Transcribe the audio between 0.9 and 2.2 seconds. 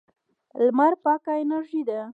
پاکه انرژي ده.